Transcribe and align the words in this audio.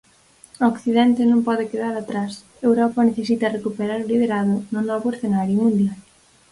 Occidente 0.71 1.21
non 1.31 1.39
pode 1.47 1.69
quedar 1.71 1.93
atrás, 1.97 2.31
Europa 2.67 3.07
necesita 3.09 3.53
recuperar 3.57 3.99
o 4.01 4.09
liderado 4.11 4.53
no 4.73 4.81
novo 4.89 5.07
escenario 5.15 5.55
mundial. 5.63 5.97